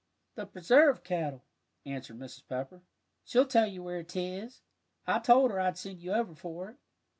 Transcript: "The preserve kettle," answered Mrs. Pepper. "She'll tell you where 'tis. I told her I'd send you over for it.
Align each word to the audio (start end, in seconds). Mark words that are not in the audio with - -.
"The 0.33 0.47
preserve 0.47 1.03
kettle," 1.03 1.43
answered 1.85 2.17
Mrs. 2.17 2.47
Pepper. 2.49 2.81
"She'll 3.23 3.45
tell 3.45 3.67
you 3.67 3.83
where 3.83 4.01
'tis. 4.03 4.61
I 5.05 5.19
told 5.19 5.51
her 5.51 5.59
I'd 5.59 5.77
send 5.77 6.01
you 6.01 6.13
over 6.13 6.33
for 6.33 6.71
it. 6.71 6.77